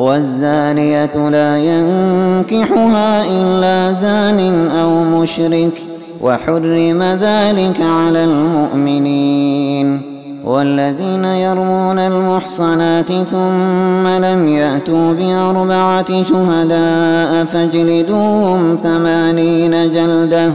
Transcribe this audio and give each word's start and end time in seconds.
والزانية 0.00 1.28
لا 1.28 1.58
ينكحها 1.58 3.24
إلا 3.24 3.92
زان 3.92 4.68
أو 4.68 5.20
مشرك 5.20 5.72
وحرم 6.20 7.02
ذلك 7.02 7.80
على 7.80 8.24
المؤمنين. 8.24 10.02
والذين 10.44 11.24
يرمون 11.24 11.98
المحصنات 11.98 13.12
ثم 13.12 14.06
لم 14.08 14.48
يأتوا 14.48 15.12
بأربعة 15.12 16.22
شهداء 16.22 17.44
فاجلدوهم 17.44 18.76
ثمانين 18.76 19.90
جلدة 19.90 20.52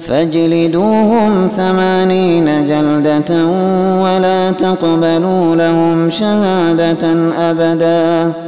فاجلدوهم 0.00 1.48
ثمانين 1.48 2.66
جلدة 2.66 3.46
ولا 4.02 4.50
تقبلوا 4.50 5.56
لهم 5.56 6.10
شهادة 6.10 7.32
أبداً. 7.38 8.47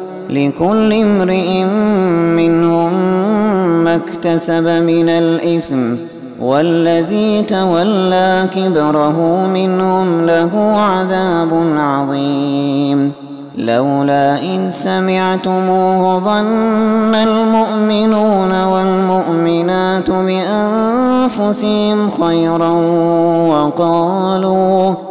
لكل 0.31 0.93
امرئ 0.93 1.63
منهم 2.35 2.93
ما 3.83 3.95
اكتسب 3.95 4.63
من 4.63 5.09
الإثم 5.09 5.95
والذي 6.41 7.41
تولى 7.41 8.47
كبره 8.55 9.47
منهم 9.47 10.25
له 10.25 10.51
عذاب 10.77 11.49
عظيم. 11.77 13.11
لولا 13.57 14.41
إن 14.43 14.69
سمعتموه 14.69 16.19
ظن 16.19 17.15
المؤمنون 17.15 18.63
والمؤمنات 18.63 20.11
بأنفسهم 20.11 22.09
خيرا 22.09 22.71
وقالوا 23.47 25.10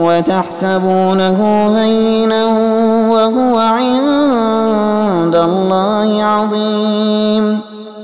وتحسبونه 0.00 1.38
هينا 1.76 2.44
وهو 3.10 3.58
عند 3.58 5.36
الله 5.36 6.24
عظيم. 6.24 7.60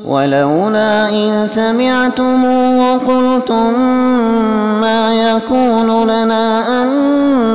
ولولا 0.06 1.08
إن 1.08 1.46
سمعتموه 1.46 2.98
قلتم 2.98 3.72
ما 4.80 5.14
يكون 5.14 6.04
لنا 6.04 6.46
أن 6.82 6.88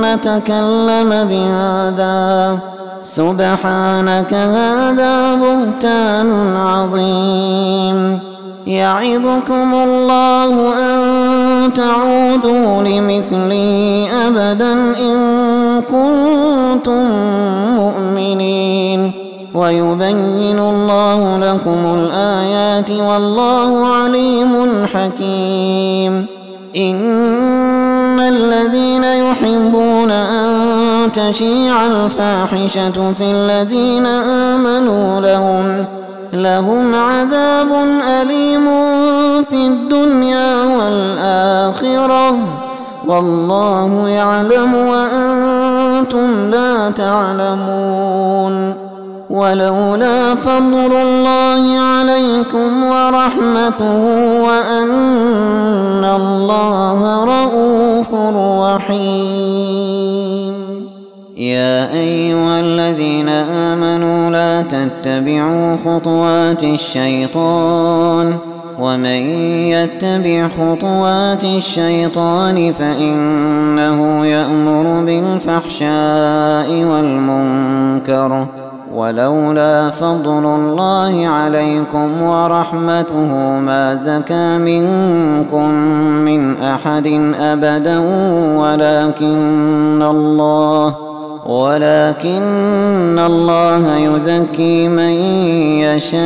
نتكلم 0.01 1.09
بهذا 1.29 2.59
سبحانك 3.03 4.33
هذا 4.33 5.35
بهتان 5.35 6.57
عظيم. 6.57 8.19
يعظكم 8.67 9.73
الله 9.73 10.53
أن 10.79 11.01
تعودوا 11.69 12.83
لمثله 12.83 14.07
أبدا 14.27 14.73
إن 14.73 15.81
كنتم 15.81 17.05
مؤمنين. 17.75 19.11
ويبين 19.53 20.59
الله 20.59 21.37
لكم 21.37 21.95
الآيات 21.95 22.91
والله 22.91 23.87
عليم 23.87 24.85
حكيم. 24.93 26.25
إن 26.77 28.19
الذين 28.19 29.03
يحبون 29.03 30.11
أن 30.11 31.11
تشيع 31.11 31.87
الفاحشة 31.87 33.13
في 33.13 33.23
الذين 33.23 34.05
آمنوا 34.05 35.21
لهم 35.21 35.85
لهم 36.33 36.95
عذاب 36.95 37.67
أليم 38.21 38.65
في 39.49 39.67
الدنيا 39.67 40.63
والآخرة. 40.63 42.35
والله 43.07 44.09
يعلم 44.09 44.75
وأنتم 44.75 46.51
لا 46.51 46.91
تعلمون. 46.91 48.73
ولولا 49.29 50.35
فضل 50.35 50.91
الله 50.91 51.79
عليكم 51.79 52.83
ورحمته 52.83 54.03
وأن 54.43 56.05
الله 56.05 57.23
رؤوف 57.25 58.09
رحيم. 58.65 59.60
يا 61.41 61.93
أيها 61.93 62.59
الذين 62.59 63.29
آمنوا 63.29 64.29
لا 64.29 64.61
تتبعوا 64.61 65.77
خطوات 65.77 66.63
الشيطان 66.63 68.37
ومن 68.79 69.21
يتبع 69.73 70.47
خطوات 70.47 71.43
الشيطان 71.43 72.73
فإنه 72.73 74.25
يأمر 74.25 75.03
بالفحشاء 75.05 76.69
والمنكر 76.83 78.47
ولولا 78.93 79.89
فضل 79.89 80.45
الله 80.45 81.27
عليكم 81.27 82.21
ورحمته 82.21 83.59
ما 83.59 83.95
زكى 83.95 84.57
منكم 84.57 85.69
من 86.25 86.57
أحد 86.57 87.33
أبدا 87.39 87.99
ولكن 88.57 90.01
الله 90.01 91.10
ولكن 91.45 93.19
الله 93.19 93.97
يزكي 93.97 94.87
من 94.87 95.11
يشاء 95.81 96.21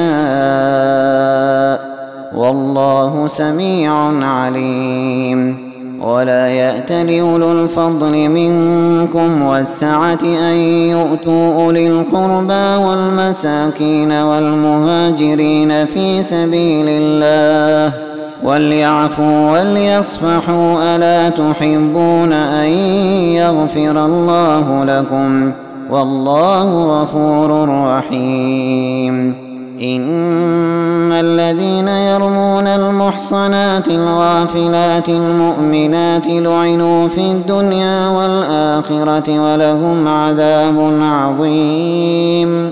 والله 2.35 3.27
سميع 3.27 3.93
عليم 4.25 5.65
ولا 6.01 6.47
يأت 6.47 6.91
لأولو 6.91 7.51
الفضل 7.51 8.29
منكم 8.29 9.41
والسعة 9.41 10.19
أن 10.23 10.55
يؤتوا 10.89 11.63
أولي 11.63 11.87
القربى 11.87 12.85
والمساكين 12.85 14.11
والمهاجرين 14.11 15.85
في 15.85 16.23
سبيل 16.23 16.85
الله 16.89 18.04
وليعفوا 18.45 19.51
وليصفحوا 19.51 20.95
ألا 20.95 21.29
تحبون 21.29 22.33
أن 22.33 22.69
يغفر 23.41 24.05
الله 24.05 24.83
لكم 24.83 25.51
والله 25.89 27.01
غفور 27.01 27.69
رحيم. 27.69 29.45
إن 29.81 31.11
الذين 31.11 31.87
يرمون 31.87 32.67
المحصنات 32.67 33.87
الغافلات 33.87 35.09
المؤمنات 35.09 36.27
لعنوا 36.27 37.07
في 37.07 37.21
الدنيا 37.21 38.07
والآخرة 38.07 39.39
ولهم 39.39 40.07
عذاب 40.07 40.93
عظيم. 41.01 42.71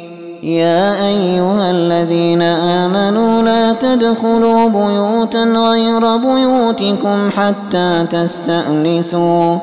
يا 0.43 1.07
أيها 1.07 1.71
الذين 1.71 2.41
آمنوا 2.41 3.41
لا 3.41 3.73
تدخلوا 3.73 4.69
بيوتا 4.69 5.43
غير 5.43 6.17
بيوتكم 6.17 7.29
حتى 7.37 8.05
تستأنسوا 8.11 9.55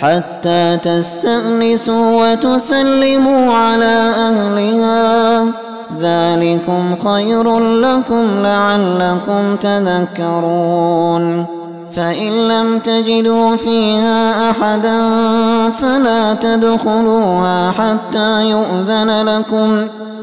حتى 0.00 0.78
تستأنسوا 0.82 2.32
وتسلموا 2.32 3.54
على 3.54 4.12
أهلها. 4.16 5.44
ذلكم 6.00 6.94
خير 7.04 7.58
لكم 7.58 8.26
لعلكم 8.42 9.56
تذكرون. 9.56 11.46
فإن 11.96 12.48
لم 12.48 12.78
تجدوا 12.78 13.56
فيها 13.56 14.50
أحدا 14.50 14.98
فلا 15.70 16.34
تدخلوها 16.34 17.70
حتى 17.70 18.50
يؤذن 18.50 19.22
لكم. 19.28 20.01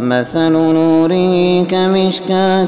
مثل 0.00 0.52
نوره 0.52 1.62
كمشكاة 1.62 2.66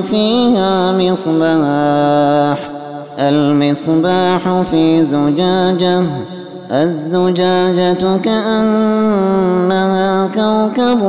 فيها 0.00 0.92
مصباح. 0.92 2.70
المصباح 3.18 4.62
في 4.70 5.04
زجاجة 5.04 6.02
الزجاجة 6.70 8.16
كأنها 8.24 9.26
كوكب 10.26 11.00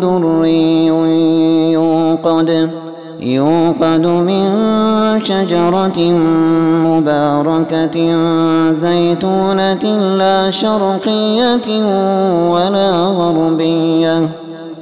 دري 0.00 0.86
يوقد 1.72 2.70
يوقد 3.20 4.06
من 4.06 4.44
شجرة 5.24 5.98
مباركة 6.86 7.96
زيتونة 8.72 10.14
لا 10.16 10.50
شرقية 10.50 11.68
ولا 12.50 12.90
غربية. 12.90 14.43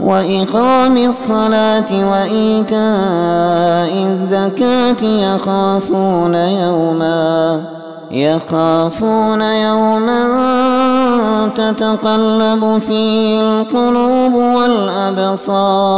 وإقام 0.00 0.96
الصلاة 0.96 2.10
وإيتاء 2.10 2.78
الزكاة 4.10 5.02
يخافون 5.02 6.34
يوما 6.34 7.60
يخافون 8.10 9.42
يوما 9.42 10.24
تتقلب 11.54 12.78
فيه 12.78 13.40
القلوب 13.40 14.34
والأبصار 14.34 15.88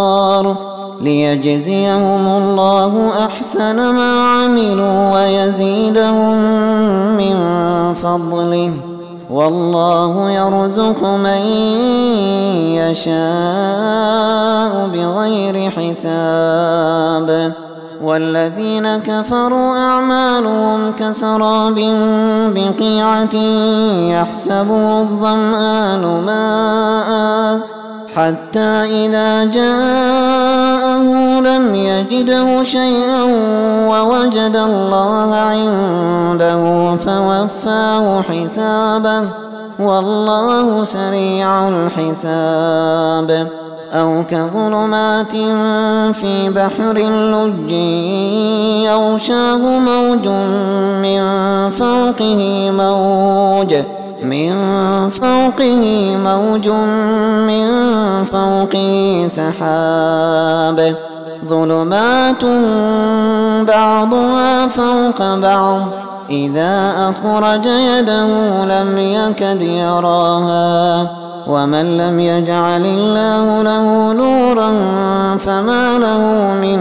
ليجزيهم 1.01 2.27
الله 2.27 3.13
أحسن 3.25 3.77
ما 3.77 4.23
عملوا 4.23 5.13
ويزيدهم 5.13 6.37
من 7.17 7.37
فضله 7.95 8.90
والله 9.31 10.31
يرزق 10.31 11.05
من 11.05 11.43
يشاء 12.77 14.89
بغير 14.95 15.71
حساب. 15.71 17.53
والذين 18.03 18.97
كفروا 18.97 19.77
أعمالهم 19.77 20.93
كسراب 20.99 21.75
بقيعة 22.55 23.35
يحسبه 24.11 25.01
الظمآن 25.01 26.23
ماء 26.27 27.61
حتى 28.17 29.07
إذا 29.07 29.45
جاءه 31.01 31.41
لم 31.41 31.75
يجده 31.75 32.63
شيئا 32.63 33.23
ووجد 33.89 34.57
الله 34.57 35.35
عنده 35.35 36.97
فوفاه 36.97 38.23
حسابه 38.23 39.29
والله 39.79 40.85
سريع 40.85 41.69
الحساب. 41.69 43.49
أو 43.93 44.25
كظلمات 44.31 45.33
في 46.17 46.51
بحر 46.51 46.93
لج 47.33 47.73
يغشاه 48.85 49.57
موج 49.57 50.29
من 51.03 51.21
فوقه 51.71 52.71
موج. 52.71 53.75
من 54.25 54.53
فوقه 55.11 56.17
موج 56.25 56.69
من 57.49 57.67
فوقه 58.25 59.25
سحاب. 59.29 60.95
ظلمات 61.47 62.45
بعضها 63.69 64.69
فوق 64.69 65.35
بعض. 65.35 65.81
إذا 66.31 66.93
أخرج 67.11 67.67
يده 67.67 68.29
لم 68.65 68.99
يكد 68.99 69.63
يراها. 69.63 71.07
ومن 71.47 71.97
لم 71.97 72.21
يجعل 72.21 72.85
الله 72.85 73.63
له 73.63 74.13
نورا 74.13 74.71
فما 75.39 75.99
له 75.99 76.23
من 76.63 76.81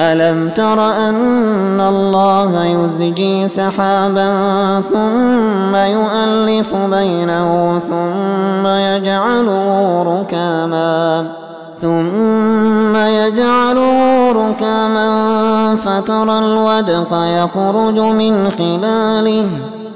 ألم 0.00 0.48
تر 0.48 0.90
أن 0.90 1.80
الله 1.80 2.64
يزجي 2.64 3.48
سحابا 3.48 4.30
ثم 4.80 5.76
يؤلف 5.76 6.74
بينه 6.74 7.78
ثم 7.78 8.66
يجعله 8.66 10.02
ركاما 10.02 11.26
ثم 11.80 12.96
يجعله 12.96 14.32
ركاما 14.32 15.08
فترى 15.76 16.38
الودق 16.38 17.08
يخرج 17.12 17.98
من 18.00 18.50
خلاله 18.50 19.46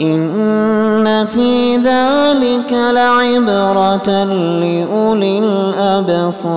إن 0.00 1.26
في 1.26 1.76
ذلك 1.76 2.72
لعبرة 2.72 4.24
لأولي 4.24 5.38
الأبصار. 5.38 6.50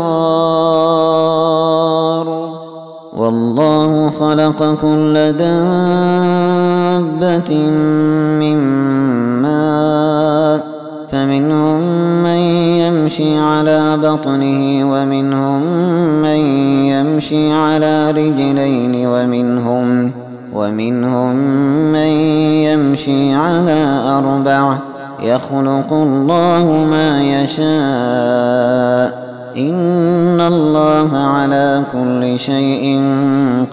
والله 3.13 4.09
خلق 4.19 4.77
كل 4.81 5.13
دابة 5.33 5.63
من 8.39 8.57
ماء. 9.41 10.72
فمنهم 11.13 11.81
من 12.23 12.39
يمشي 12.81 13.37
على 13.37 13.97
بطنه 13.97 14.91
ومنهم 14.91 15.61
من 16.21 16.39
يمشي 16.89 17.51
على 17.53 18.11
رجلين 18.11 19.07
ومنهم 19.07 20.11
ومنهم 20.53 21.35
من 21.91 22.09
يمشي 22.65 23.33
على 23.33 24.01
أربع 24.17 24.77
يخلق 25.23 25.93
الله 25.93 26.85
ما 26.89 27.23
يشاء 27.23 27.63
إن 29.57 30.41
الله 30.41 31.17
على 31.17 31.83
كل 31.93 32.39
شيء 32.39 33.01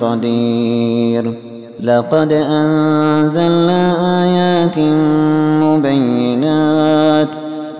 قدير 0.01 1.35
لقد 1.83 2.33
أنزلنا 2.33 3.83
آيات 4.23 4.79
مبينات 5.65 7.29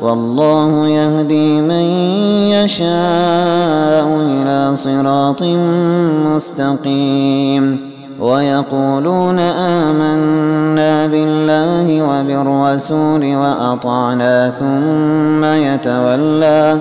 والله 0.03 0.89
يهدي 0.89 1.61
من 1.61 1.85
يشاء 2.49 4.07
إلى 4.21 4.77
صراط 4.77 5.43
مستقيم 6.27 7.81
ويقولون 8.21 9.39
آمنا 9.39 11.07
بالله 11.07 12.03
وبالرسول 12.03 13.37
وأطعنا 13.37 14.51
ثم 14.51 15.45
يتولى 15.45 16.81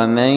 ومن 0.00 0.32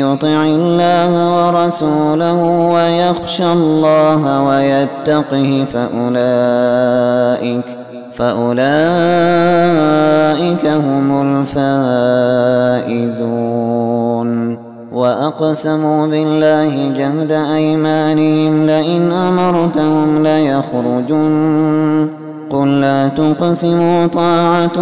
يطع 0.00 0.44
الله 0.44 1.12
ورسوله 1.36 2.42
ويخشى 2.74 3.52
الله 3.52 4.42
ويتقه 4.42 5.64
فأولئك 5.72 7.64
فأولئك 8.12 8.66
هم 10.66 11.22
الفائزون. 12.86 14.58
وأقسموا 14.92 16.06
بالله 16.06 16.92
جهد 16.96 17.32
أيمانهم 17.32 18.66
لئن 18.66 19.12
أمرتهم 19.12 20.22
ليخرجن. 20.22 22.08
قل 22.50 22.80
لا 22.80 23.08
تقسموا 23.08 24.06
طاعة 24.06 24.80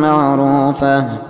معروفة. 0.00 1.29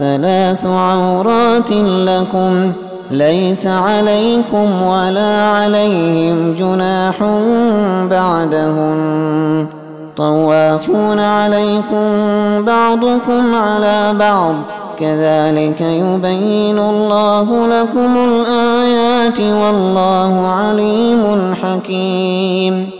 ثلاث 0.00 0.66
عورات 0.66 1.70
لكم 2.08 2.72
ليس 3.10 3.66
عليكم 3.66 4.82
ولا 4.82 5.42
عليهم 5.42 6.54
جناح 6.58 7.14
بعدهن 8.10 9.66
طوافون 10.16 11.18
عليكم 11.18 12.04
بعضكم 12.64 13.54
على 13.54 14.14
بعض. 14.18 14.54
كذلك 15.00 15.80
يبين 15.80 16.78
الله 16.78 17.66
لكم 17.66 18.16
الآيات 18.16 19.40
والله 19.40 20.46
عليم 20.48 21.54
حكيم. 21.62 22.99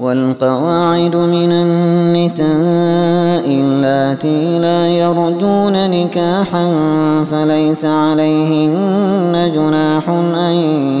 والقواعد 0.00 1.16
من 1.16 1.52
النساء 1.52 3.46
اللاتي 3.46 4.58
لا 4.58 4.88
يرجون 4.88 5.90
نكاحا 5.90 6.66
فليس 7.30 7.84
عليهن 7.84 9.52
جناح 9.54 10.08
أن 10.08 10.54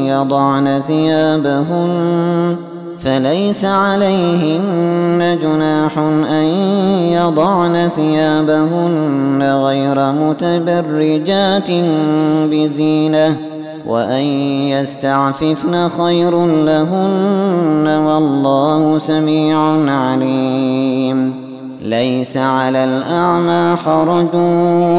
يضعن 0.06 0.80
ثيابهن 0.86 2.56
فليس 2.98 3.64
عليهن 3.64 5.38
جناح 5.42 5.98
أن 6.30 6.44
يضعن 7.12 7.88
ثيابهن 7.96 9.42
غير 9.42 10.12
متبرجات 10.12 11.70
بزينة 12.50 13.36
وأن 13.86 14.22
يستعففن 14.70 15.88
خير 15.88 16.46
لهن 16.46 17.86
والله 18.06 18.98
سميع 18.98 19.58
عليم. 19.88 21.50
ليس 21.82 22.36
على 22.36 22.84
الأعمى 22.84 23.76
حرج 23.76 24.34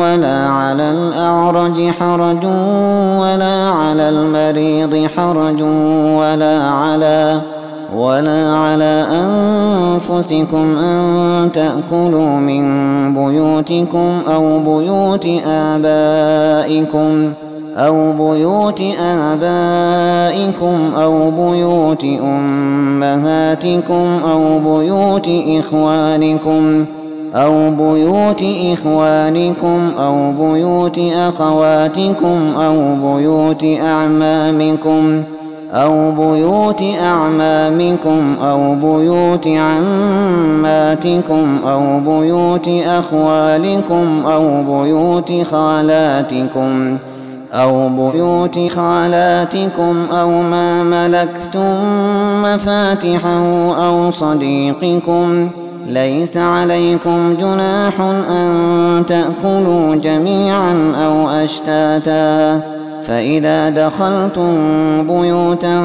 ولا 0.02 0.48
على 0.48 0.91
الأعرج 0.91 1.91
حرج 2.00 2.46
ولا 3.22 3.70
على 3.70 4.10
المريض 4.10 5.08
حرج 5.17 5.62
ولا 6.20 6.63
على 6.63 7.41
ولا 7.96 8.52
على 8.52 9.08
أنفسكم 9.12 10.78
أن 10.78 11.50
تأكلوا 11.54 12.30
من 12.39 12.63
بيوتكم 13.13 14.22
أو 14.28 14.60
بيوت 14.60 15.26
آبائكم. 15.48 17.34
أو 17.77 18.13
بيوت 18.13 18.81
آبائكم 19.01 20.91
أو 20.95 21.31
بيوت 21.31 22.03
أمهاتكم 22.03 24.05
أو 24.31 24.60
بيوت 24.60 25.29
إخوانكم 25.47 26.86
أو 27.36 27.71
بيوت 27.71 28.43
إخوانكم 28.73 29.91
أو 29.99 30.31
بيوت 30.31 30.99
أخواتكم 31.15 32.53
أو 32.57 32.95
بيوت 32.95 33.63
أعمامكم 33.81 35.23
ۖ 35.38 35.41
أو 35.71 36.12
بيوت 36.12 36.84
أعمامكم 37.01 38.36
أو 38.41 38.75
بيوت 38.75 39.47
عماتكم 39.47 41.57
أو 41.67 41.99
بيوت 41.99 42.69
أخوالكم 42.86 44.23
أو 44.25 44.63
بيوت 44.63 45.31
خالاتكم 45.43 46.97
أو 47.53 47.89
بيوت 47.89 48.59
خالاتكم 48.71 50.05
أو 50.11 50.41
ما 50.41 50.83
ملكتم 50.83 51.75
مفاتحه 52.43 53.73
أو 53.87 54.11
صديقكم 54.11 55.49
ليس 55.87 56.37
عليكم 56.37 57.35
جناح 57.39 58.01
أن 58.29 59.03
تأكلوا 59.07 59.95
جميعا 59.95 60.93
أو 61.05 61.29
أشتاتا. 61.29 62.61
فإذا 63.07 63.69
دخلتم 63.69 64.53
بيوتا 65.07 65.83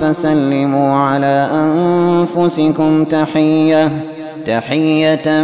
فسلموا 0.00 0.96
على 0.96 1.50
أنفسكم 1.54 3.04
تحية. 3.04 4.09
تحية 4.46 5.42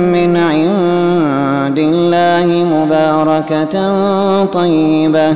من 0.00 0.36
عند 0.36 1.78
الله 1.78 2.64
مباركة 2.74 3.74
طيبة. 4.44 5.34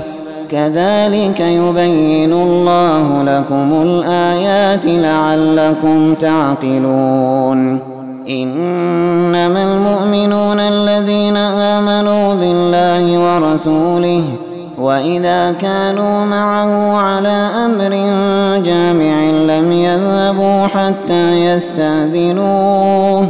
كذلك 0.51 1.41
يبين 1.41 2.33
الله 2.33 3.23
لكم 3.23 3.83
الآيات 3.83 4.85
لعلكم 4.85 6.15
تعقلون. 6.15 7.79
إنما 8.29 9.65
المؤمنون 9.65 10.61
الذين 10.61 11.37
آمنوا 11.37 12.35
بالله 12.35 13.19
ورسوله 13.19 14.25
وإذا 14.83 15.53
كانوا 15.53 16.25
معه 16.25 16.97
على 16.97 17.51
أمر 17.65 17.91
جامع 18.65 19.31
لم 19.31 19.73
يذهبوا 19.73 20.67
حتى 20.67 21.45
يستأذنوه. 21.47 23.29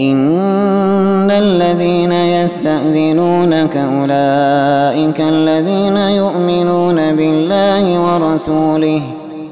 إن 0.00 1.30
الذين 1.30 2.12
يستأذنونك 2.12 3.76
أولئك 3.76 5.20
الذين 5.20 5.96
يؤمنون 5.96 7.16
بالله 7.16 8.00
ورسوله. 8.00 9.02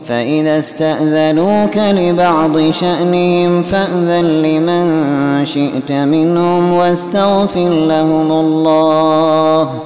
فإذا 0.04 0.59
استأذنوك 0.59 1.76
لبعض 1.76 2.70
شأنهم 2.70 3.62
فأذن 3.62 4.42
لمن 4.42 5.44
شئت 5.44 5.92
منهم 5.92 6.72
واستغفر 6.72 7.68
لهم 7.68 8.32
الله. 8.32 9.86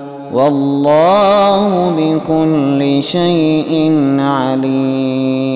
والله 0.33 1.91
بكل 1.97 3.03
شيء 3.03 3.91
عليم. 4.19 5.51